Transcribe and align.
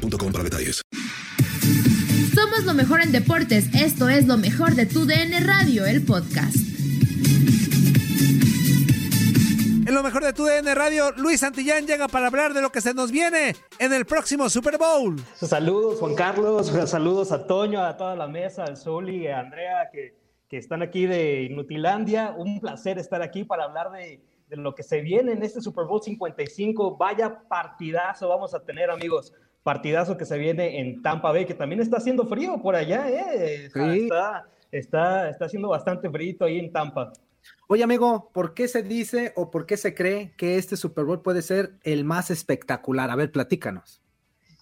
boostmobile.com 0.00 0.32
para 0.32 0.44
detalles. 0.44 0.82
Somos 2.34 2.64
lo 2.64 2.74
mejor 2.74 3.00
en 3.00 3.12
deportes. 3.12 3.68
Esto 3.74 4.08
es 4.08 4.26
lo 4.26 4.36
mejor 4.36 4.74
de 4.74 4.86
tu 4.86 5.06
DN 5.06 5.40
Radio, 5.40 5.84
el 5.86 6.04
podcast. 6.04 6.56
En 9.86 9.94
lo 9.94 10.02
mejor 10.04 10.22
de 10.22 10.32
tu 10.32 10.44
DN 10.44 10.72
Radio, 10.74 11.10
Luis 11.16 11.40
Santillán 11.40 11.86
llega 11.86 12.06
para 12.06 12.28
hablar 12.28 12.54
de 12.54 12.62
lo 12.62 12.70
que 12.70 12.80
se 12.80 12.94
nos 12.94 13.10
viene 13.10 13.56
en 13.78 13.92
el 13.92 14.06
próximo 14.06 14.48
Super 14.48 14.78
Bowl. 14.78 15.16
Saludos, 15.34 15.98
Juan 15.98 16.14
Carlos. 16.14 16.68
Saludos 16.86 17.32
a 17.32 17.46
Toño, 17.46 17.84
a 17.84 17.96
toda 17.96 18.14
la 18.14 18.28
mesa, 18.28 18.64
al 18.64 18.76
Zuli, 18.76 19.26
a 19.26 19.40
Andrea, 19.40 19.90
que, 19.92 20.14
que 20.48 20.58
están 20.58 20.82
aquí 20.82 21.06
de 21.06 21.42
Inutilandia. 21.42 22.32
Un 22.36 22.60
placer 22.60 22.98
estar 22.98 23.20
aquí 23.20 23.42
para 23.42 23.64
hablar 23.64 23.90
de, 23.90 24.22
de 24.48 24.56
lo 24.56 24.74
que 24.74 24.84
se 24.84 25.00
viene 25.00 25.32
en 25.32 25.42
este 25.42 25.60
Super 25.60 25.86
Bowl 25.86 26.00
55. 26.00 26.96
Vaya 26.96 27.42
partidazo 27.48 28.28
vamos 28.28 28.54
a 28.54 28.60
tener, 28.60 28.90
amigos. 28.90 29.32
Partidazo 29.62 30.16
que 30.16 30.24
se 30.24 30.38
viene 30.38 30.80
en 30.80 31.02
Tampa 31.02 31.32
Bay, 31.32 31.44
que 31.44 31.54
también 31.54 31.80
está 31.80 31.98
haciendo 31.98 32.26
frío 32.26 32.60
por 32.62 32.74
allá, 32.74 33.08
¿eh? 33.10 33.66
Está, 33.66 34.46
está, 34.72 35.28
está 35.30 35.44
haciendo 35.44 35.68
bastante 35.68 36.08
frío 36.08 36.36
ahí 36.40 36.58
en 36.58 36.72
Tampa. 36.72 37.12
Oye, 37.68 37.84
amigo, 37.84 38.30
¿por 38.32 38.54
qué 38.54 38.68
se 38.68 38.82
dice 38.82 39.32
o 39.36 39.50
por 39.50 39.66
qué 39.66 39.76
se 39.76 39.94
cree 39.94 40.32
que 40.36 40.56
este 40.56 40.76
Super 40.76 41.04
Bowl 41.04 41.22
puede 41.22 41.42
ser 41.42 41.74
el 41.82 42.04
más 42.04 42.30
espectacular? 42.30 43.10
A 43.10 43.16
ver, 43.16 43.30
platícanos. 43.30 44.02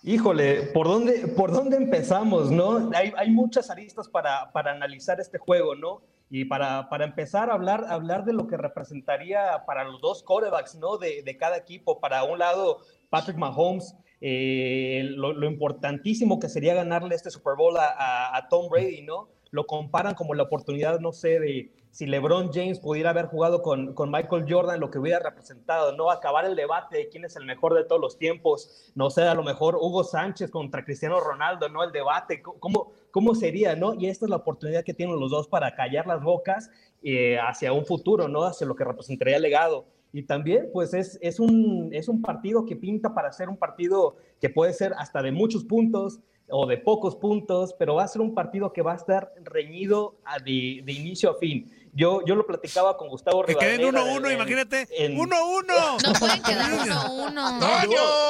Híjole, 0.02 0.62
¿por 0.74 0.86
dónde, 0.86 1.26
por 1.28 1.50
dónde 1.50 1.76
empezamos, 1.76 2.50
no? 2.50 2.90
Hay, 2.94 3.12
hay 3.16 3.30
muchas 3.30 3.68
aristas 3.70 4.08
para, 4.08 4.52
para 4.52 4.72
analizar 4.72 5.20
este 5.20 5.38
juego, 5.38 5.74
¿no? 5.74 6.02
Y 6.30 6.44
para, 6.44 6.88
para, 6.88 7.04
empezar 7.04 7.50
a 7.50 7.54
hablar, 7.54 7.86
hablar 7.88 8.24
de 8.24 8.32
lo 8.32 8.46
que 8.46 8.56
representaría 8.56 9.64
para 9.66 9.84
los 9.84 10.00
dos 10.00 10.22
corebacks, 10.22 10.76
¿no? 10.76 10.98
De, 10.98 11.22
de 11.22 11.36
cada 11.36 11.56
equipo. 11.56 11.98
Para 12.00 12.22
un 12.24 12.38
lado, 12.38 12.78
Patrick 13.10 13.38
Mahomes, 13.38 13.96
eh, 14.20 15.02
lo, 15.14 15.32
lo, 15.32 15.46
importantísimo 15.46 16.40
que 16.40 16.48
sería 16.48 16.74
ganarle 16.74 17.14
este 17.14 17.30
Super 17.30 17.54
Bowl 17.56 17.76
a, 17.78 18.46
Tom 18.50 18.68
Brady, 18.68 19.02
¿no? 19.02 19.28
Lo 19.50 19.66
comparan 19.66 20.14
como 20.14 20.34
la 20.34 20.42
oportunidad, 20.42 20.98
no 21.00 21.12
sé, 21.12 21.38
de 21.38 21.72
si 21.90 22.06
LeBron 22.06 22.52
James 22.52 22.80
pudiera 22.80 23.10
haber 23.10 23.26
jugado 23.26 23.62
con, 23.62 23.94
con 23.94 24.10
Michael 24.10 24.44
Jordan, 24.48 24.78
lo 24.78 24.90
que 24.90 24.98
hubiera 24.98 25.20
representado, 25.20 25.96
¿no? 25.96 26.10
Acabar 26.10 26.44
el 26.44 26.54
debate 26.54 26.98
de 26.98 27.08
quién 27.08 27.24
es 27.24 27.36
el 27.36 27.46
mejor 27.46 27.74
de 27.74 27.84
todos 27.84 28.00
los 28.00 28.18
tiempos, 28.18 28.92
no 28.94 29.08
sé, 29.08 29.22
a 29.22 29.34
lo 29.34 29.42
mejor 29.42 29.76
Hugo 29.76 30.04
Sánchez 30.04 30.50
contra 30.50 30.84
Cristiano 30.84 31.20
Ronaldo, 31.20 31.68
¿no? 31.68 31.82
El 31.84 31.92
debate, 31.92 32.42
¿cómo, 32.42 32.92
cómo 33.10 33.34
sería, 33.34 33.74
¿no? 33.76 33.94
Y 33.94 34.06
esta 34.06 34.26
es 34.26 34.30
la 34.30 34.36
oportunidad 34.36 34.84
que 34.84 34.94
tienen 34.94 35.18
los 35.18 35.30
dos 35.30 35.48
para 35.48 35.74
callar 35.74 36.06
las 36.06 36.22
bocas 36.22 36.70
eh, 37.02 37.38
hacia 37.38 37.72
un 37.72 37.86
futuro, 37.86 38.28
¿no? 38.28 38.44
Hacia 38.44 38.66
lo 38.66 38.74
que 38.74 38.84
representaría 38.84 39.36
el 39.36 39.42
legado. 39.42 39.86
Y 40.12 40.22
también, 40.22 40.70
pues, 40.72 40.94
es, 40.94 41.18
es, 41.20 41.38
un, 41.38 41.90
es 41.92 42.08
un 42.08 42.22
partido 42.22 42.64
que 42.64 42.76
pinta 42.76 43.14
para 43.14 43.32
ser 43.32 43.48
un 43.48 43.56
partido 43.56 44.16
que 44.40 44.48
puede 44.48 44.72
ser 44.72 44.94
hasta 44.96 45.22
de 45.22 45.32
muchos 45.32 45.64
puntos 45.64 46.20
o 46.50 46.66
de 46.66 46.78
pocos 46.78 47.14
puntos, 47.16 47.74
pero 47.78 47.96
va 47.96 48.04
a 48.04 48.08
ser 48.08 48.22
un 48.22 48.34
partido 48.34 48.72
que 48.72 48.82
va 48.82 48.92
a 48.92 48.96
estar 48.96 49.32
reñido 49.44 50.16
de, 50.44 50.82
de 50.84 50.92
inicio 50.92 51.30
a 51.30 51.34
fin. 51.34 51.70
Yo, 51.98 52.20
yo 52.24 52.36
lo 52.36 52.46
platicaba 52.46 52.96
con 52.96 53.08
Gustavo 53.08 53.42
Que 53.42 53.56
queden 53.56 53.80
1-1, 53.92 54.32
imagínate. 54.32 54.86
1-1. 54.86 56.06
No 56.06 56.12
pueden 56.12 56.42
quedar 56.44 56.70
1-1. 56.70 57.28
No, 57.32 57.58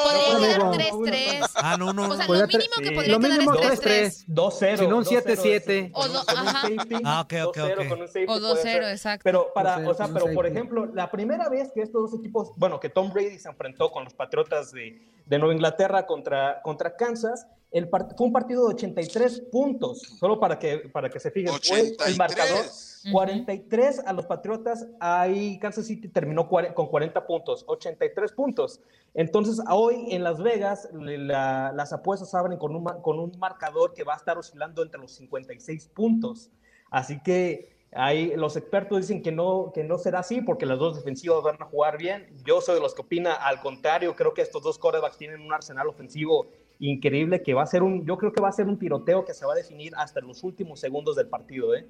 Podría 0.09 0.57
quedar 0.57 0.61
3-3. 0.73 1.51
Ah, 1.57 1.77
no, 1.79 1.93
no. 1.93 2.09
O 2.09 2.17
sea, 2.17 2.27
lo 2.27 2.47
mínimo 2.47 2.75
que 2.79 2.89
sí. 2.89 2.95
podría 2.95 3.13
Lo 3.19 3.21
quedar 3.21 3.73
es 3.75 4.25
3-3. 4.27 4.27
2-0. 4.29 4.79
Si 4.79 4.87
no, 4.87 4.97
un 4.97 5.05
2-0 5.05 5.23
7-7. 5.23 5.91
O 5.93 6.09
do- 6.09 6.25
con 6.25 6.41
un 6.41 6.49
ajá. 6.49 6.61
safety, 6.63 6.95
Ah, 7.05 7.21
ok, 7.21 7.33
ok, 7.49 7.57
2-0 7.59 7.73
ok. 7.73 7.79
O 7.79 8.27
puede 8.27 8.41
2-0, 8.41 8.57
ser. 8.63 8.83
exacto. 8.85 9.23
Pero 9.25 9.53
para, 9.53 9.79
2-0 9.81 9.89
o 9.91 9.95
sea, 9.95 10.09
pero 10.15 10.33
por 10.33 10.47
ejemplo, 10.47 10.87
la 10.87 11.11
primera 11.11 11.51
vez 11.51 11.71
que 11.75 11.83
estos 11.83 12.11
dos 12.11 12.19
equipos, 12.21 12.53
bueno, 12.57 12.81
que 12.81 12.89
Tom 12.89 13.13
Brady 13.13 13.39
se 13.39 13.51
enfrentó 13.51 13.91
con 13.93 14.05
los 14.05 14.15
Patriotas 14.15 14.73
de, 14.73 14.99
de 15.27 15.39
Nueva 15.39 15.53
Inglaterra 15.53 16.07
contra, 16.07 16.63
contra 16.63 16.97
Kansas, 16.97 17.47
el 17.71 17.91
part- 17.91 18.17
fue 18.17 18.27
un 18.27 18.33
partido 18.33 18.67
de 18.67 18.75
83 18.75 19.41
puntos, 19.53 20.01
solo 20.19 20.41
para 20.41 20.59
que, 20.59 20.79
para 20.91 21.11
que 21.11 21.21
se 21.21 21.31
fijen. 21.31 21.53
Fue 21.63 21.81
el 21.81 21.87
83. 21.99 22.17
marcador 22.19 22.65
Ujú. 22.65 23.13
43 23.13 24.01
a 24.07 24.13
los 24.13 24.27
Patriotas, 24.27 24.87
ahí 25.01 25.59
Kansas 25.59 25.87
City 25.87 26.09
terminó 26.09 26.49
con 26.49 26.87
40 26.89 27.27
puntos, 27.27 27.65
83 27.69 28.33
puntos. 28.33 28.81
Entonces, 29.15 29.61
hoy 29.71 30.07
en 30.15 30.25
Las 30.25 30.43
Vegas, 30.43 30.89
la- 30.93 31.73
las 31.75 31.93
apuestas 31.93 32.35
abren 32.35 32.59
con 32.59 32.75
un, 32.75 32.85
con 33.03 33.19
un 33.19 33.39
marcador 33.39 33.93
que 33.95 34.03
va 34.05 34.15
a 34.15 34.17
estar 34.17 34.39
oscilando 34.39 34.83
entre 34.83 35.01
los 35.01 35.13
56 35.13 35.89
puntos. 35.95 36.51
Así 36.91 37.21
que 37.23 37.77
ahí 37.93 38.33
los 38.37 38.57
expertos 38.57 38.99
dicen 38.99 39.23
que 39.23 39.31
no, 39.33 39.73
que 39.75 39.85
no 39.85 39.99
será 39.99 40.21
así 40.21 40.41
porque 40.41 40.65
las 40.67 40.79
dos 40.79 40.97
defensivas 40.97 41.43
van 41.43 41.61
a 41.61 41.67
jugar 41.67 41.99
bien. 41.99 42.29
Yo 42.47 42.61
soy 42.63 42.77
de 42.77 42.81
los 42.81 42.95
que 42.95 43.03
opina 43.03 43.35
al 43.35 43.61
contrario, 43.61 44.17
creo 44.17 44.33
que 44.35 44.43
estos 44.43 44.63
dos 44.63 44.79
quarterbacks 44.79 45.19
tienen 45.19 45.41
un 45.43 45.53
arsenal 45.53 45.87
ofensivo 45.89 46.47
increíble 46.79 47.43
que 47.43 47.55
va 47.55 47.63
a 47.63 47.67
ser 47.67 47.83
un, 47.83 48.07
yo 48.07 48.17
creo 48.17 48.33
que 48.33 48.41
va 48.41 48.49
a 48.49 48.53
ser 48.53 48.67
un 48.67 48.79
tiroteo 48.79 49.25
que 49.25 49.35
se 49.35 49.45
va 49.45 49.53
a 49.53 49.57
definir 49.57 49.93
hasta 49.97 50.21
los 50.21 50.43
últimos 50.43 50.81
segundos 50.81 51.17
del 51.17 51.29
partido, 51.29 51.75
¿eh? 51.75 51.87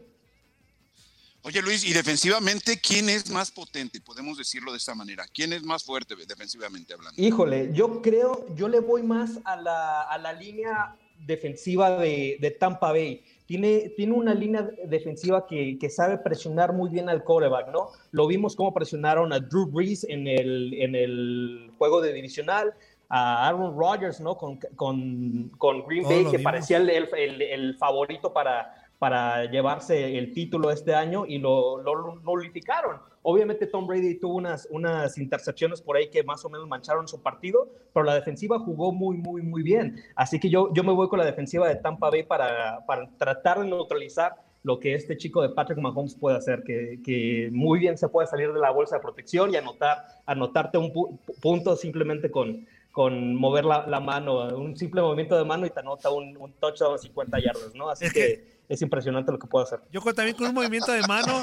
Oye 1.43 1.63
Luis, 1.63 1.89
y 1.89 1.93
defensivamente, 1.93 2.81
¿quién 2.81 3.09
es 3.09 3.31
más 3.31 3.51
potente? 3.53 4.01
Podemos 4.01 4.37
decirlo 4.37 4.73
de 4.73 4.79
esta 4.79 4.95
manera. 4.95 5.25
¿Quién 5.33 5.53
es 5.53 5.63
más 5.63 5.85
fuerte 5.85 6.17
defensivamente 6.17 6.93
hablando? 6.93 7.23
Híjole, 7.23 7.71
yo 7.73 8.03
creo, 8.03 8.45
yo 8.57 8.69
le 8.69 8.81
voy 8.81 9.05
más 9.05 9.39
a 9.45 9.57
la, 9.57 10.03
a 10.03 10.19
la 10.19 10.33
línea 10.33 10.97
defensiva 11.27 11.99
de, 12.01 12.39
de 12.41 12.51
Tampa 12.51 12.91
Bay. 12.91 13.25
Tiene, 13.47 13.91
tiene 13.97 14.13
una 14.13 14.35
línea 14.35 14.69
defensiva 14.87 15.47
que, 15.47 15.79
que 15.79 15.89
sabe 15.89 16.19
presionar 16.19 16.73
muy 16.73 16.91
bien 16.91 17.09
al 17.09 17.25
quarterback, 17.25 17.69
¿no? 17.73 17.93
Lo 18.11 18.27
vimos 18.27 18.55
cómo 18.55 18.75
presionaron 18.75 19.33
a 19.33 19.39
Drew 19.39 19.67
Brees 19.67 20.05
en 20.05 20.27
el, 20.27 20.75
en 20.75 20.95
el 20.95 21.71
juego 21.79 22.01
de 22.03 22.13
divisional, 22.13 22.75
a 23.09 23.49
Aaron 23.49 23.77
Rodgers, 23.79 24.21
¿no? 24.21 24.37
Con, 24.37 24.59
con, 24.77 25.51
con 25.57 25.85
Green 25.87 26.05
Bay, 26.05 26.25
que 26.31 26.39
parecía 26.41 26.77
el, 26.77 26.91
el, 26.91 27.43
el 27.43 27.77
favorito 27.77 28.33
para, 28.33 28.75
para 28.99 29.45
llevarse 29.47 30.19
el 30.19 30.33
título 30.33 30.71
este 30.71 30.95
año 30.95 31.25
y 31.27 31.39
lo, 31.39 31.83
lo 31.83 32.17
nulificaron. 32.17 32.99
Obviamente 33.23 33.67
Tom 33.67 33.87
Brady 33.87 34.15
tuvo 34.15 34.37
unas, 34.37 34.67
unas 34.71 35.19
intercepciones 35.19 35.83
por 35.83 35.97
ahí 35.97 36.09
que 36.09 36.23
más 36.23 36.45
o 36.45 36.49
menos 36.49 36.67
mancharon 36.67 37.09
su 37.09 37.23
partido, 37.23 37.69
pero 37.93 38.05
la 38.05 38.15
defensiva 38.15 38.59
jugó 38.59 38.93
muy, 38.93 39.17
muy, 39.17 39.43
muy 39.43 39.63
bien. 39.63 40.03
Así 40.15 40.39
que 40.39 40.49
yo, 40.49 40.73
yo 40.73 40.83
me 40.85 40.93
voy 40.93 41.09
con 41.09 41.19
la 41.19 41.25
defensiva 41.27 41.69
de 41.69 41.77
Tampa 41.77 42.11
Bay 42.11 42.23
para, 42.23 42.85
para 42.87 43.09
tratar 43.19 43.61
de 43.61 43.67
neutralizar 43.67 44.35
lo 44.63 44.81
que 44.81 44.95
este 44.95 45.17
chico 45.17 45.41
de 45.41 45.51
Patrick 45.51 45.79
Mahomes 45.79 46.15
puede 46.15 46.37
hacer, 46.37 46.63
que, 46.63 47.01
que 47.05 47.49
muy 47.53 47.79
bien 47.79 47.97
se 47.97 48.09
puede 48.09 48.27
salir 48.27 48.53
de 48.53 48.61
la 48.61 48.71
bolsa 48.71 48.97
de 48.97 49.03
protección 49.03 49.53
y 49.53 49.57
anotar, 49.57 49.99
anotarte 50.27 50.79
un 50.79 50.93
pu- 50.93 51.19
punto 51.41 51.77
simplemente 51.77 52.31
con, 52.31 52.67
con 52.99 53.37
mover 53.37 53.65
la, 53.65 53.87
la 53.87 54.01
mano, 54.01 54.49
un 54.57 54.77
simple 54.77 55.01
movimiento 55.01 55.39
de 55.39 55.45
mano 55.45 55.65
y 55.65 55.71
te 55.71 55.79
anota 55.79 56.11
un, 56.11 56.37
un 56.37 56.53
touchdown 56.55 56.97
a 56.97 56.99
50 56.99 57.39
yardas, 57.39 57.73
¿no? 57.77 57.89
Así 57.89 58.07
Es 58.07 58.13
que, 58.13 58.21
que- 58.21 58.59
es 58.69 58.83
impresionante 58.83 59.31
lo 59.31 59.39
que 59.39 59.47
puede 59.47 59.63
hacer. 59.67 59.79
Yo 59.93 60.01
con- 60.03 60.13
también 60.17 60.37
con 60.37 60.49
un 60.49 60.55
movimiento 60.55 60.91
de 60.91 61.01
mano. 61.03 61.41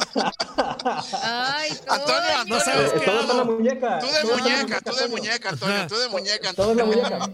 Ay, 1.24 1.70
Antonio. 1.88 2.46
No 2.48 2.60
sabes 2.60 2.92
Eh, 2.94 3.00
qué 3.00 3.06
todo 3.06 3.22
en 3.22 3.28
la 3.28 3.34
hago. 3.36 3.52
muñeca. 3.54 4.00
Tú 4.00 4.08
de 4.08 4.24
muñeca, 4.36 4.82
tú 4.82 4.96
de 4.96 5.08
muñeca, 5.08 5.50
Antonio, 5.50 5.88
tú 5.88 5.96
de 5.96 6.10
muñeca, 6.10 6.54
Todo 6.54 6.72
en 6.72 6.78
la 6.78 6.84
Antonio. 6.84 7.10
muñeca. 7.10 7.32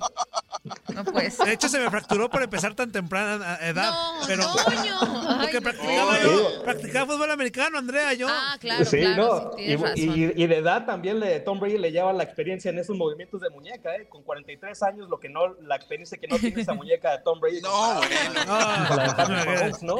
No 0.94 1.04
pues. 1.06 1.38
De 1.38 1.54
hecho, 1.54 1.70
se 1.70 1.80
me 1.80 1.90
fracturó 1.90 2.30
por 2.30 2.44
empezar 2.44 2.74
tan 2.76 2.92
temprana 2.92 3.58
edad. 3.62 3.92
No, 3.92 4.28
pero. 4.28 4.44
Ay, 4.68 5.38
porque 5.42 5.58
no. 5.60 5.62
practicaba 5.64 6.20
yo, 6.22 6.64
practicaba 6.64 7.14
fútbol 7.14 7.32
americano, 7.32 7.78
Andrea, 7.78 8.14
yo. 8.14 8.28
Ah, 8.30 8.58
claro, 8.60 8.86
sí, 8.86 8.98
claro, 9.00 9.52
no. 9.56 9.58
sí, 9.96 10.10
y, 10.10 10.24
y- 10.26 10.34
y 10.44 10.48
de 10.48 10.58
edad 10.58 10.86
también 10.86 11.20
le, 11.20 11.40
Tom 11.40 11.60
Brady 11.60 11.78
le 11.78 11.92
lleva 11.92 12.12
la 12.14 12.24
experiencia 12.24 12.70
en 12.72 12.80
esos 12.80 12.98
movimientos 12.98 13.40
de 13.42 13.50
muñeca, 13.50 13.96
¿eh? 13.96 14.08
Con 14.10 14.24
43 14.24 14.84
años, 14.84 15.10
lo 15.10 15.20
que 15.20 15.30
no, 15.30 15.54
la 15.62 15.76
experiencia 15.76 16.18
que 16.18 16.28
no 16.28 16.38
tiene 16.38 16.62
esa 16.62 16.74
muñeca 16.74 17.12
de 17.12 17.20
Tom 17.24 17.40
Brady. 17.40 17.62
No, 17.72 18.02
no, 18.02 19.78
¿no? 19.82 19.96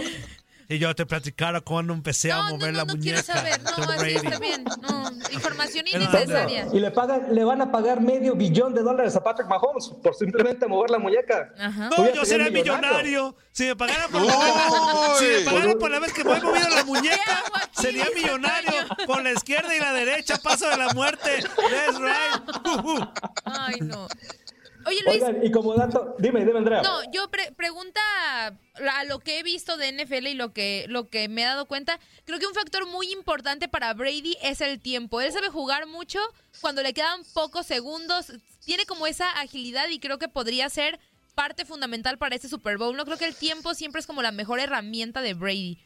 Y 0.72 0.80
yo 0.80 0.96
te 0.96 1.06
platicara 1.06 1.60
cuando 1.60 1.94
empecé 1.94 2.32
a 2.32 2.38
No, 2.44 2.50
mover 2.52 2.72
no, 2.72 2.78
la 2.80 2.86
no 2.86 2.96
muñeca. 2.96 3.22
quiero 3.22 3.40
saber. 3.40 3.62
No, 3.62 3.70
así 3.84 3.98
Brady. 4.00 4.16
está 4.16 4.40
bien. 4.40 4.64
No, 4.64 5.12
información 5.32 5.86
innecesaria. 5.88 6.68
Y 6.72 6.80
le, 6.80 6.92
pagan, 6.92 7.36
le 7.36 7.44
van 7.44 7.62
a 7.62 7.72
pagar 7.72 8.00
medio 8.00 8.36
billón 8.36 8.74
de 8.74 8.82
dólares 8.82 9.14
a 9.18 9.22
Patrick 9.24 9.50
Mahomes 9.50 9.90
por 10.02 10.16
simplemente 10.16 10.66
mover 10.68 10.90
la 10.90 11.00
muñeca. 11.00 11.50
Ajá. 11.60 11.90
No, 11.90 12.14
yo 12.14 12.24
sería 12.24 12.50
millonario. 12.50 13.36
Si 13.52 13.66
me 13.66 13.76
pagaran 13.76 14.10
por, 14.10 14.22
si 15.20 15.26
me 15.26 15.42
pagaran 15.44 15.78
por 15.78 15.92
la 15.92 16.00
vez 16.00 16.14
que 16.14 16.24
voy 16.24 16.40
moviendo 16.40 16.70
la 16.70 16.76
¿Qué 16.78 16.84
muñeca, 16.86 17.44
sería 17.74 18.06
millonario. 18.16 18.72
Por 19.06 19.22
la 19.24 19.32
izquierda 19.34 19.76
y 19.76 19.80
la 19.80 19.92
derecha, 19.92 20.38
paso 20.42 20.70
de 20.70 20.78
la 20.78 20.88
muerte. 20.94 21.44
That's 21.70 22.00
right. 22.00 22.66
Uh, 22.66 22.92
uh. 23.02 23.08
Ay, 23.44 23.76
no. 23.82 24.08
Oye, 24.86 25.00
Luis. 25.06 25.22
Oigan, 25.22 25.46
y 25.46 25.52
como 25.52 25.74
dato, 25.76 26.16
dime, 26.20 26.44
dime, 26.46 26.58
Andrea. 26.60 26.82
No, 26.82 27.00
yo 27.12 27.30
pre- 27.30 27.52
pregunta 27.52 28.00
a 28.48 29.04
lo 29.06 29.20
que 29.20 29.40
he 29.40 29.44
visto 29.44 29.78
de 29.78 29.92
NFL 29.92 30.28
y 30.28 30.34
lo 30.34 30.54
que, 30.54 30.86
lo 30.90 31.10
que 31.10 31.28
me 31.30 31.42
he 31.42 31.46
dado 31.46 31.66
cuenta, 31.68 32.00
creo 32.26 32.40
que 32.40 32.48
un 32.48 32.54
factor 32.54 32.88
muy 32.88 33.12
importante 33.12 33.68
para 33.68 33.94
Brady 33.94 34.38
es 34.42 34.62
el 34.62 34.80
tiempo. 34.80 35.22
Él 35.22 35.32
sabe 35.32 35.50
jugar 35.50 35.88
mucho 35.88 36.20
cuando 36.62 36.82
le 36.84 36.94
quedan 36.94 37.24
pocos 37.34 37.66
segundos, 37.66 38.32
tiene 38.66 38.86
como 38.86 39.08
esa 39.08 39.30
agilidad 39.40 39.88
y 39.90 40.00
creo 40.00 40.18
que 40.18 40.28
podría 40.28 40.70
ser 40.70 41.00
parte 41.36 41.66
fundamental 41.66 42.18
para 42.18 42.36
este 42.36 42.50
Super 42.50 42.78
Bowl. 42.78 42.96
No 42.96 43.06
creo 43.06 43.18
que 43.18 43.26
el 43.26 43.36
tiempo 43.36 43.74
siempre 43.74 44.00
es 44.02 44.08
como 44.08 44.22
la 44.22 44.32
mejor 44.32 44.60
herramienta 44.60 45.22
de 45.22 45.34
Brady. 45.34 45.80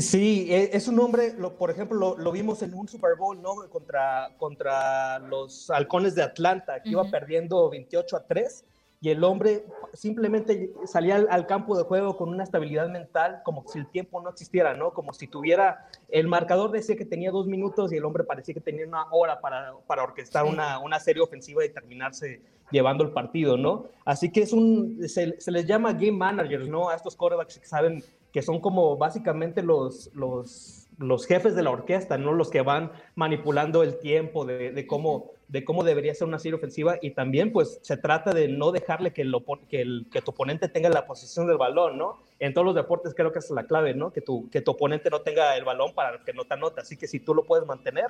Sí, 0.00 0.46
e- 0.50 0.70
es 0.72 0.88
un 0.88 0.98
hombre, 1.00 1.34
lo- 1.38 1.56
por 1.56 1.70
ejemplo, 1.70 1.96
lo, 1.98 2.18
lo 2.18 2.32
vimos 2.32 2.62
en 2.62 2.74
un 2.74 2.88
Super 2.88 3.16
Bowl, 3.16 3.40
¿no? 3.40 3.54
Contra, 3.70 4.30
contra 4.38 5.18
los 5.18 5.70
halcones 5.70 6.14
de 6.14 6.22
Atlanta, 6.22 6.82
que 6.82 6.90
iba 6.90 7.02
perdiendo 7.10 7.68
28 7.70 8.16
a 8.16 8.26
3, 8.26 8.64
y 9.00 9.08
el 9.10 9.24
hombre 9.24 9.64
simplemente 9.94 10.72
salía 10.84 11.16
al, 11.16 11.26
al 11.30 11.46
campo 11.46 11.76
de 11.76 11.84
juego 11.84 12.16
con 12.16 12.28
una 12.28 12.44
estabilidad 12.44 12.88
mental, 12.88 13.40
como 13.44 13.64
si 13.66 13.78
el 13.78 13.86
tiempo 13.86 14.20
no 14.20 14.28
existiera, 14.28 14.74
¿no? 14.74 14.92
Como 14.92 15.12
si 15.14 15.26
tuviera, 15.26 15.88
el 16.08 16.28
marcador 16.28 16.70
decía 16.70 16.96
que 16.96 17.06
tenía 17.06 17.30
dos 17.30 17.46
minutos 17.46 17.92
y 17.92 17.96
el 17.96 18.04
hombre 18.04 18.24
parecía 18.24 18.54
que 18.54 18.60
tenía 18.60 18.86
una 18.86 19.06
hora 19.10 19.40
para, 19.40 19.72
para 19.86 20.04
orquestar 20.04 20.44
una, 20.44 20.78
una 20.78 21.00
serie 21.00 21.22
ofensiva 21.22 21.64
y 21.64 21.70
terminarse 21.70 22.42
llevando 22.70 23.02
el 23.02 23.10
partido, 23.10 23.56
¿no? 23.56 23.86
Así 24.04 24.30
que 24.30 24.42
es 24.42 24.52
un, 24.52 25.08
se, 25.08 25.40
se 25.40 25.50
les 25.50 25.66
llama 25.66 25.92
game 25.92 26.12
managers, 26.12 26.68
¿no? 26.68 26.90
A 26.90 26.94
estos 26.94 27.16
quarterbacks 27.16 27.58
que 27.58 27.66
saben 27.66 28.04
que 28.32 28.42
son 28.42 28.60
como 28.60 28.96
básicamente 28.96 29.62
los, 29.62 30.10
los, 30.14 30.88
los 31.00 31.26
jefes 31.26 31.54
de 31.54 31.62
la 31.62 31.70
orquesta, 31.70 32.18
¿no? 32.18 32.32
Los 32.32 32.50
que 32.50 32.60
van 32.60 32.92
manipulando 33.14 33.82
el 33.82 33.98
tiempo 33.98 34.44
de, 34.44 34.70
de 34.70 34.86
cómo, 34.86 35.32
de 35.48 35.64
cómo 35.64 35.82
debería 35.82 36.14
ser 36.14 36.28
una 36.28 36.38
serie 36.38 36.56
ofensiva 36.56 36.98
y 37.00 37.12
también 37.12 37.52
pues 37.52 37.80
se 37.82 37.96
trata 37.96 38.32
de 38.32 38.48
no 38.48 38.70
dejarle 38.70 39.12
que, 39.12 39.22
el, 39.22 39.34
que, 39.68 39.80
el, 39.80 40.06
que 40.12 40.20
tu 40.20 40.30
oponente 40.30 40.68
tenga 40.68 40.90
la 40.90 41.06
posición 41.06 41.46
del 41.46 41.56
balón, 41.56 41.96
¿no? 41.96 42.20
En 42.38 42.52
todos 42.52 42.66
los 42.66 42.74
deportes 42.74 43.14
creo 43.14 43.32
que 43.32 43.38
esa 43.38 43.48
es 43.48 43.54
la 43.54 43.64
clave, 43.64 43.94
¿no? 43.94 44.12
Que 44.12 44.20
tu, 44.20 44.50
que 44.50 44.60
tu 44.60 44.72
oponente 44.72 45.08
no 45.08 45.22
tenga 45.22 45.56
el 45.56 45.64
balón 45.64 45.94
para 45.94 46.22
que 46.22 46.34
no 46.34 46.44
te 46.44 46.54
anote, 46.54 46.82
así 46.82 46.98
que 46.98 47.08
si 47.08 47.18
tú 47.18 47.34
lo 47.34 47.44
puedes 47.44 47.66
mantener, 47.66 48.08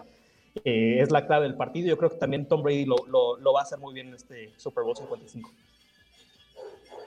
eh, 0.64 0.98
es 1.00 1.12
la 1.12 1.26
clave 1.26 1.44
del 1.46 1.56
partido. 1.56 1.86
Yo 1.86 1.96
creo 1.96 2.10
que 2.10 2.16
también 2.16 2.46
Tom 2.46 2.62
Brady 2.62 2.86
lo, 2.86 2.96
lo, 3.06 3.36
lo 3.36 3.52
va 3.52 3.60
a 3.60 3.62
hacer 3.62 3.78
muy 3.78 3.94
bien 3.94 4.08
en 4.08 4.14
este 4.14 4.52
Super 4.56 4.82
Bowl 4.82 4.96
55. 4.96 5.48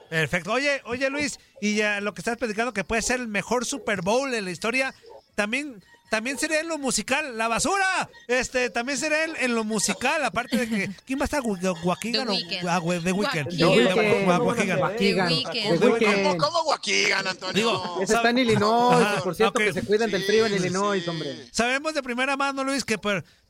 Perfecto. 0.08 0.52
Oye, 0.52 0.80
oye 0.86 1.10
Luis, 1.10 1.38
y 1.60 1.76
ya 1.76 2.00
lo 2.00 2.14
que 2.14 2.20
estás 2.20 2.36
platicando 2.38 2.72
que 2.72 2.84
puede 2.84 3.02
ser 3.02 3.20
el 3.20 3.28
mejor 3.28 3.64
Super 3.64 4.00
Bowl 4.00 4.32
en 4.32 4.44
la 4.44 4.50
historia, 4.50 4.94
también 5.34 5.82
también 6.10 6.38
sería 6.38 6.60
en 6.60 6.68
lo 6.68 6.78
musical, 6.78 7.36
la 7.36 7.48
basura. 7.48 8.08
Este, 8.28 8.70
también 8.70 8.96
sería 8.96 9.24
en, 9.24 9.32
en 9.36 9.54
lo 9.56 9.64
musical, 9.64 10.24
aparte 10.24 10.56
de 10.58 10.68
que 10.68 10.90
¿quién 11.04 11.18
va 11.18 11.22
a 11.22 11.24
estar 11.24 11.42
Gu- 11.42 11.80
Guaquigan 11.82 12.28
The 12.28 12.60
o 12.64 12.68
ah, 12.70 12.80
The 13.02 13.12
Weeknd? 13.12 14.78
Guaquigan. 14.78 16.38
¿Cómo, 16.38 16.62
Guaquigan, 16.64 17.26
Antonio? 17.26 17.52
Digo, 17.54 17.98
Ese 18.02 18.14
está 18.14 18.30
en 18.30 18.38
Illinois, 18.38 19.02
Ajá, 19.02 19.22
por 19.22 19.34
cierto, 19.34 19.58
ok. 19.58 19.64
que 19.64 19.72
se 19.72 19.82
cuidan 19.82 20.10
del 20.10 20.22
frío 20.24 20.46
en 20.46 20.54
Illinois, 20.54 21.02
sí. 21.02 21.10
hombre. 21.10 21.48
Sabemos 21.50 21.94
de 21.94 22.02
primera 22.02 22.36
mano, 22.36 22.62
Luis, 22.64 22.84
que 22.84 22.98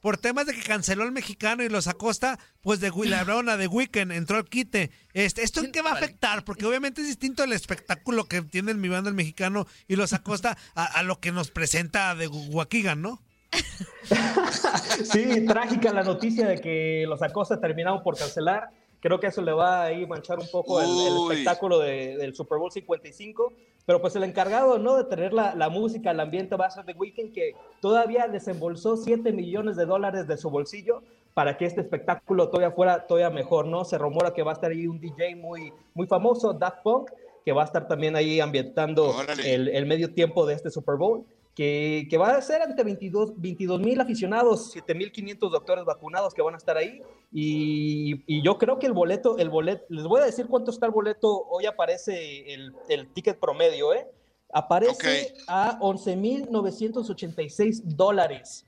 por, 0.04 0.18
temas 0.18 0.46
de 0.46 0.54
que 0.54 0.62
canceló 0.62 1.04
el 1.04 1.12
mexicano 1.12 1.62
y 1.62 1.68
los 1.70 1.86
acosta, 1.86 2.38
pues 2.60 2.80
de 2.80 2.92
la 3.06 3.20
hablaron 3.20 3.48
a 3.48 3.56
The 3.56 3.66
Weeknd, 3.66 4.12
entró 4.12 4.36
al 4.36 4.44
quite. 4.44 4.90
Este, 5.14 5.42
¿Esto 5.42 5.60
en 5.60 5.72
qué 5.72 5.80
va 5.80 5.90
a 5.90 5.94
afectar? 5.94 6.44
Porque 6.44 6.66
obviamente 6.66 7.00
es 7.00 7.06
distinto 7.06 7.42
el 7.42 7.52
espectáculo 7.52 8.24
que 8.24 8.42
tiene 8.42 8.72
el 8.72 8.78
mi 8.78 8.88
banda 8.88 9.08
el 9.08 9.16
mexicano 9.16 9.66
y 9.88 9.96
los 9.96 10.12
acosta 10.12 10.58
a, 10.74 10.84
a 10.84 11.02
lo 11.02 11.20
que 11.20 11.32
nos 11.32 11.50
presenta 11.50 12.14
de 12.14 12.26
Guaquigan, 12.26 13.00
¿no? 13.00 13.22
Sí, 15.04 15.44
trágica 15.46 15.92
la 15.92 16.02
noticia 16.02 16.46
de 16.46 16.60
que 16.60 17.04
los 17.08 17.22
Acosta 17.22 17.60
terminaron 17.60 18.02
por 18.02 18.16
cancelar. 18.16 18.70
Creo 19.04 19.20
que 19.20 19.26
eso 19.26 19.42
le 19.42 19.52
va 19.52 19.82
a 19.82 19.84
ahí 19.84 20.06
manchar 20.06 20.38
un 20.38 20.48
poco 20.50 20.80
el, 20.80 20.88
el 20.88 21.16
espectáculo 21.30 21.78
de- 21.78 22.16
del 22.16 22.34
Super 22.34 22.56
Bowl 22.58 22.72
55. 22.72 23.52
Pero 23.84 24.00
pues 24.00 24.16
el 24.16 24.24
encargado, 24.24 24.78
¿no? 24.78 24.96
De 24.96 25.04
tener 25.04 25.34
la, 25.34 25.54
la 25.54 25.68
música, 25.68 26.10
el 26.12 26.20
ambiente 26.20 26.56
va 26.56 26.64
a 26.66 26.70
ser 26.70 26.86
The 26.86 26.94
Weeknd, 26.94 27.34
que 27.34 27.52
todavía 27.82 28.28
desembolsó 28.28 28.96
7 28.96 29.30
millones 29.30 29.76
de 29.76 29.84
dólares 29.84 30.26
de 30.26 30.38
su 30.38 30.48
bolsillo 30.48 31.02
para 31.34 31.58
que 31.58 31.66
este 31.66 31.82
espectáculo 31.82 32.48
todavía 32.48 32.70
fuera 32.74 33.06
todavía 33.06 33.28
mejor, 33.28 33.66
¿no? 33.66 33.84
Se 33.84 33.98
rumora 33.98 34.32
que 34.32 34.42
va 34.42 34.52
a 34.52 34.54
estar 34.54 34.70
ahí 34.70 34.86
un 34.86 34.98
DJ 34.98 35.36
muy, 35.36 35.70
muy 35.92 36.06
famoso, 36.06 36.54
Daft 36.54 36.78
Punk, 36.82 37.10
que 37.44 37.52
va 37.52 37.60
a 37.60 37.66
estar 37.66 37.86
también 37.86 38.16
ahí 38.16 38.40
ambientando 38.40 39.12
el, 39.44 39.68
el 39.68 39.84
medio 39.84 40.14
tiempo 40.14 40.46
de 40.46 40.54
este 40.54 40.70
Super 40.70 40.94
Bowl 40.96 41.26
que, 41.54 42.06
que 42.10 42.18
va 42.18 42.36
a 42.36 42.42
ser 42.42 42.62
ante 42.62 42.82
22 42.82 43.80
mil 43.80 44.00
aficionados, 44.00 44.72
7 44.72 44.94
mil 44.94 45.12
500 45.12 45.52
doctores 45.52 45.84
vacunados 45.84 46.34
que 46.34 46.42
van 46.42 46.54
a 46.54 46.58
estar 46.58 46.76
ahí. 46.76 47.00
Y, 47.32 48.24
y 48.26 48.42
yo 48.42 48.58
creo 48.58 48.78
que 48.78 48.86
el 48.86 48.92
boleto, 48.92 49.38
el 49.38 49.50
boleto, 49.50 49.84
les 49.88 50.04
voy 50.04 50.20
a 50.20 50.24
decir 50.24 50.46
cuánto 50.46 50.70
está 50.70 50.86
el 50.86 50.92
boleto, 50.92 51.46
hoy 51.48 51.66
aparece 51.66 52.52
el, 52.52 52.74
el 52.88 53.08
ticket 53.12 53.38
promedio, 53.38 53.94
¿eh? 53.94 54.08
Aparece 54.52 55.32
Ok. 55.32 55.42
a 55.48 55.78
11 55.80 56.16
mil 56.16 56.48
986 56.50 57.96
dólares. 57.96 58.66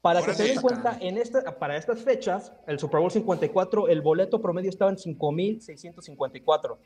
Para 0.00 0.22
que 0.22 0.32
se 0.32 0.44
den 0.44 0.60
cuenta, 0.60 0.96
en 1.00 1.18
esta, 1.18 1.58
para 1.58 1.76
estas 1.76 2.00
fechas, 2.02 2.52
el 2.66 2.78
Super 2.78 3.00
Bowl 3.00 3.10
54, 3.10 3.88
el 3.88 4.00
boleto 4.00 4.40
promedio 4.40 4.70
estaba 4.70 4.90
en 4.90 4.96
5.654. 4.96 6.76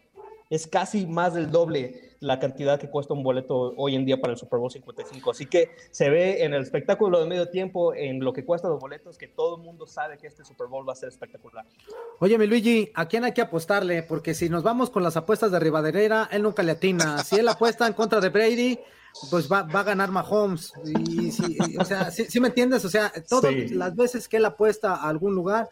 Es 0.52 0.66
casi 0.66 1.06
más 1.06 1.32
del 1.32 1.50
doble 1.50 2.10
la 2.20 2.38
cantidad 2.38 2.78
que 2.78 2.90
cuesta 2.90 3.14
un 3.14 3.22
boleto 3.22 3.72
hoy 3.78 3.96
en 3.96 4.04
día 4.04 4.20
para 4.20 4.34
el 4.34 4.38
Super 4.38 4.58
Bowl 4.58 4.70
55. 4.70 5.30
Así 5.30 5.46
que 5.46 5.70
se 5.90 6.10
ve 6.10 6.44
en 6.44 6.52
el 6.52 6.62
espectáculo 6.62 7.18
de 7.20 7.26
medio 7.26 7.48
tiempo, 7.48 7.94
en 7.94 8.20
lo 8.22 8.34
que 8.34 8.44
cuesta 8.44 8.68
los 8.68 8.78
boletos, 8.78 9.16
que 9.16 9.28
todo 9.28 9.56
el 9.56 9.62
mundo 9.62 9.86
sabe 9.86 10.18
que 10.18 10.26
este 10.26 10.44
Super 10.44 10.66
Bowl 10.66 10.86
va 10.86 10.92
a 10.92 10.96
ser 10.96 11.08
espectacular. 11.08 11.64
Oye, 12.20 12.36
mi 12.36 12.46
Luigi, 12.46 12.90
¿a 12.94 13.08
quién 13.08 13.24
hay 13.24 13.32
que 13.32 13.40
apostarle? 13.40 14.02
Porque 14.02 14.34
si 14.34 14.50
nos 14.50 14.62
vamos 14.62 14.90
con 14.90 15.02
las 15.02 15.16
apuestas 15.16 15.50
de 15.52 15.58
Rivadeneira, 15.58 16.28
él 16.30 16.42
nunca 16.42 16.62
le 16.62 16.72
atina. 16.72 17.24
Si 17.24 17.36
él 17.36 17.48
apuesta 17.48 17.86
en 17.86 17.94
contra 17.94 18.20
de 18.20 18.28
Brady, 18.28 18.78
pues 19.30 19.50
va, 19.50 19.62
va 19.62 19.80
a 19.80 19.84
ganar 19.84 20.10
Mahomes. 20.10 20.74
Y, 20.84 21.32
si- 21.32 21.56
y, 21.58 21.76
o 21.78 21.84
sea, 21.86 22.10
¿sí, 22.10 22.26
sí 22.28 22.40
me 22.40 22.48
entiendes? 22.48 22.84
O 22.84 22.90
sea, 22.90 23.10
todas 23.26 23.52
Sí. 23.54 23.68
las 23.70 23.96
veces 23.96 24.28
que 24.28 24.36
él 24.36 24.44
apuesta 24.44 24.96
a 24.96 25.08
algún 25.08 25.34
lugar, 25.34 25.70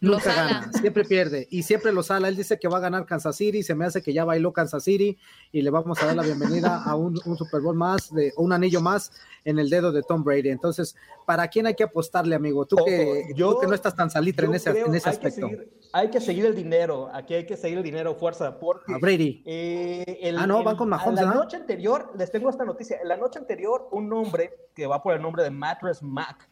nunca 0.00 0.34
gana, 0.34 0.70
siempre 0.72 1.04
pierde. 1.04 1.46
Y 1.50 1.62
siempre 1.62 1.92
lo 1.92 2.02
sala. 2.02 2.28
Él 2.28 2.36
dice 2.36 2.58
que 2.58 2.68
va 2.68 2.78
a 2.78 2.80
ganar 2.80 3.06
Kansas 3.06 3.36
City, 3.36 3.62
se 3.62 3.74
me 3.74 3.84
hace 3.84 4.02
que 4.02 4.12
ya 4.12 4.24
bailó 4.24 4.52
Kansas 4.52 4.82
City 4.84 5.18
y 5.52 5.62
le 5.62 5.70
vamos 5.70 6.02
a 6.02 6.06
dar 6.06 6.16
la 6.16 6.22
bienvenida 6.22 6.82
a 6.84 6.94
un, 6.96 7.18
un 7.24 7.36
Super 7.36 7.60
Bowl 7.60 7.74
más, 7.76 8.12
de, 8.12 8.32
un 8.36 8.52
anillo 8.52 8.80
más 8.80 9.12
en 9.44 9.58
el 9.58 9.70
dedo 9.70 9.92
de 9.92 10.02
Tom 10.02 10.22
Brady. 10.24 10.48
Entonces, 10.50 10.96
¿para 11.26 11.48
quién 11.48 11.66
hay 11.66 11.74
que 11.74 11.84
apostarle, 11.84 12.34
amigo? 12.34 12.66
Tú, 12.66 12.76
que, 12.84 13.24
yo- 13.34 13.54
tú 13.54 13.60
que 13.60 13.66
no 13.66 13.74
estás 13.74 13.94
tan 13.94 14.10
salitre 14.10 14.46
en 14.46 14.54
ese, 14.54 14.70
creo 14.72 14.86
en 14.86 14.94
ese 14.94 15.08
hay 15.10 15.18
que 15.18 15.26
aspecto. 15.28 15.48
seguir- 15.48 15.70
hay 15.92 16.08
que 16.10 16.20
seguir 16.20 16.46
el 16.46 16.54
dinero, 16.54 17.08
aquí 17.12 17.34
hay 17.34 17.46
que 17.46 17.56
seguir 17.56 17.78
el 17.78 17.84
dinero, 17.84 18.14
fuerza, 18.14 18.58
porque 18.58 18.92
A 18.94 18.98
Brady. 18.98 19.42
Eh, 19.46 20.18
el- 20.22 20.38
Ah, 20.38 20.46
no, 20.46 20.62
van 20.62 20.76
con 20.76 20.88
Mahomes, 20.88 21.20
La 21.24 21.32
noche 21.34 21.56
anterior, 21.56 22.12
les 22.16 22.30
tengo 22.30 22.48
esta 22.50 22.64
noticia. 22.64 22.98
En 23.02 23.08
la 23.08 23.16
noche 23.16 23.38
anterior, 23.38 23.88
un 23.92 24.12
hombre 24.12 24.68
que 24.74 24.86
va 24.86 25.02
por 25.02 25.14
el 25.14 25.22
nombre 25.22 25.42
de 25.42 25.50
Mattress 25.50 26.02
Mac, 26.02 26.48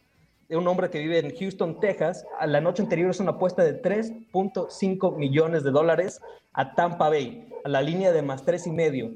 un 0.57 0.67
hombre 0.67 0.89
que 0.89 0.99
vive 0.99 1.19
en 1.19 1.35
Houston, 1.35 1.79
Texas, 1.79 2.25
a 2.39 2.47
la 2.47 2.61
noche 2.61 2.81
anterior 2.81 3.11
es 3.11 3.19
una 3.19 3.31
apuesta 3.31 3.63
de 3.63 3.81
3.5 3.81 5.15
millones 5.15 5.63
de 5.63 5.71
dólares 5.71 6.21
a 6.53 6.73
Tampa 6.73 7.09
Bay, 7.09 7.47
a 7.63 7.69
la 7.69 7.81
línea 7.81 8.11
de 8.11 8.21
más 8.21 8.43
tres 8.43 8.65
y 8.67 8.71
medio. 8.71 9.11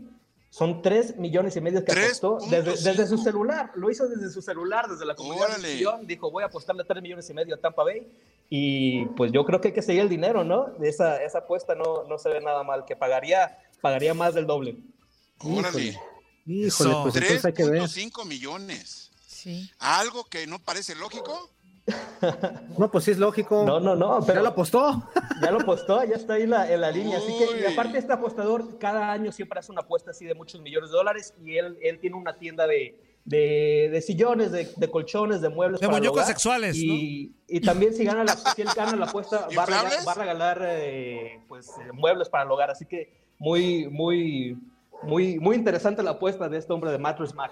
Son 0.53 0.83
3 0.83 1.17
millones 1.17 1.55
y 1.55 1.61
medio 1.61 1.83
que 1.83 1.93
apostó 1.93 2.37
desde, 2.39 2.73
3.5. 2.73 2.83
desde 2.83 3.07
su 3.07 3.17
celular. 3.17 3.71
Lo 3.73 3.89
hizo 3.89 4.07
desde 4.07 4.29
su 4.29 4.39
celular, 4.39 4.87
desde 4.87 5.03
la 5.03 5.15
comunidad 5.15 5.47
de 5.47 5.53
Órale. 5.53 5.77
Sion. 5.79 6.05
Dijo, 6.05 6.29
voy 6.29 6.43
a 6.43 6.45
apostarle 6.45 6.83
3 6.83 7.01
millones 7.01 7.27
y 7.27 7.33
medio 7.33 7.55
a 7.55 7.57
Tampa 7.57 7.83
Bay. 7.83 8.07
Y 8.51 9.05
pues 9.17 9.31
yo 9.31 9.45
creo 9.45 9.59
que 9.59 9.69
hay 9.69 9.73
que 9.73 9.81
seguir 9.81 10.03
el 10.03 10.09
dinero, 10.09 10.43
¿no? 10.43 10.65
De 10.77 10.89
esa, 10.89 11.23
esa 11.23 11.39
apuesta 11.39 11.73
no, 11.73 12.03
no 12.03 12.19
se 12.19 12.29
ve 12.29 12.39
nada 12.39 12.61
mal, 12.61 12.85
que 12.85 12.95
pagaría, 12.95 13.57
pagaría 13.81 14.13
más 14.13 14.35
del 14.35 14.45
doble. 14.45 14.77
Órale. 15.39 15.97
Híjole, 16.45 16.67
Eso. 16.67 17.01
pues 17.01 17.15
entonces 17.15 17.45
hay 17.45 17.53
que 17.53 17.65
ver. 17.65 17.81
3.5 17.81 18.27
millones. 18.27 19.11
Sí. 19.43 19.69
¿Algo 19.79 20.23
que 20.25 20.47
no 20.47 20.59
parece 20.59 20.95
lógico? 20.95 21.49
No, 22.77 22.89
pues 22.89 23.03
sí 23.03 23.11
es 23.11 23.17
lógico. 23.17 23.65
No, 23.65 23.77
no, 23.77 23.93
no, 23.93 24.13
Pero 24.21 24.25
pero 24.25 24.41
lo 24.41 24.47
apostó. 24.49 25.09
ya 25.41 25.51
lo 25.51 25.59
apostó, 25.59 26.01
ya 26.05 26.15
está 26.15 26.35
ahí 26.35 26.47
la, 26.47 26.71
en 26.71 26.79
la 26.79 26.89
línea. 26.91 27.17
Así 27.17 27.27
que, 27.37 27.59
y 27.59 27.65
aparte 27.65 27.97
este 27.97 28.13
apostador, 28.13 28.79
cada 28.79 29.11
año 29.11 29.33
siempre 29.33 29.59
hace 29.59 29.73
una 29.73 29.81
apuesta 29.81 30.11
así 30.11 30.23
de 30.23 30.33
muchos 30.33 30.61
millones 30.61 30.91
de 30.91 30.95
dólares 30.95 31.33
y 31.43 31.57
él, 31.57 31.77
él 31.81 31.99
tiene 31.99 32.15
una 32.15 32.37
tienda 32.37 32.67
de, 32.67 32.97
de, 33.25 33.89
de 33.91 34.01
sillones, 34.01 34.53
de, 34.53 34.71
de 34.77 34.89
colchones, 34.89 35.41
de 35.41 35.49
muebles. 35.49 35.81
De 35.81 35.87
para 35.87 35.97
el 35.97 36.03
muñecos 36.03 36.25
sexuales, 36.25 36.77
Y, 36.77 37.35
y 37.49 37.59
también 37.59 37.93
si, 37.93 38.05
gana 38.05 38.23
la, 38.23 38.37
si 38.37 38.61
él 38.61 38.69
gana 38.73 38.95
la 38.95 39.07
apuesta, 39.07 39.49
va 39.57 39.63
a 39.63 39.65
regalar, 39.65 40.07
va 40.07 40.11
a 40.13 40.15
regalar, 40.15 40.65
eh, 40.65 41.43
pues, 41.49 41.67
eh, 41.67 41.91
muebles 41.91 42.29
para 42.29 42.45
el 42.45 42.51
hogar. 42.51 42.71
Así 42.71 42.85
que 42.85 43.13
muy, 43.37 43.89
muy, 43.89 44.57
muy, 45.03 45.37
muy 45.37 45.57
interesante 45.57 46.01
la 46.01 46.11
apuesta 46.11 46.47
de 46.47 46.59
este 46.59 46.71
hombre 46.71 46.91
de 46.91 46.97
Mattress 46.97 47.33
Mac. 47.35 47.51